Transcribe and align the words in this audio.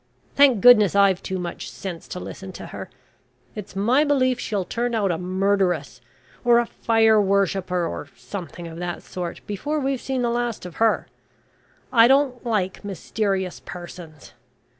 Thank 0.33 0.61
goodness 0.61 0.95
I've 0.95 1.21
too 1.21 1.37
much 1.37 1.69
sense 1.69 2.07
to 2.07 2.19
listen 2.19 2.51
to 2.53 2.65
her. 2.65 2.89
It's 3.53 3.75
my 3.75 4.03
belief 4.03 4.39
she'll 4.39 4.65
turn 4.65 4.95
out 4.95 5.11
a 5.11 5.17
murderess, 5.19 6.01
or 6.43 6.57
a 6.57 6.65
fire 6.65 7.21
worshipper, 7.21 7.85
or 7.85 8.07
something 8.17 8.67
of 8.67 8.79
that 8.79 9.03
sort 9.03 9.45
before 9.45 9.79
we've 9.79 10.01
seen 10.01 10.23
the 10.23 10.31
last 10.31 10.65
of 10.65 10.77
her. 10.77 11.05
I 11.93 12.07
don't 12.07 12.43
like 12.43 12.83
mysterious 12.83 13.59
persons! 13.59 14.33